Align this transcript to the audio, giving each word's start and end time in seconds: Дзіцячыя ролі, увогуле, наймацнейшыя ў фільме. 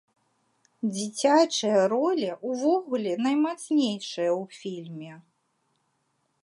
Дзіцячыя 0.93 1.81
ролі, 1.93 2.29
увогуле, 2.53 3.13
наймацнейшыя 3.27 4.29
ў 4.39 4.61
фільме. 4.63 5.13